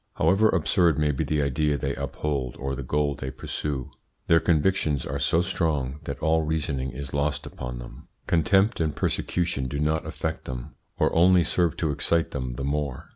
[0.15, 3.91] However absurd may be the idea they uphold or the goal they pursue,
[4.25, 8.07] their convictions are so strong that all reasoning is lost upon them.
[8.25, 13.09] Contempt and persecution do not affect them, or only serve to excite them the more.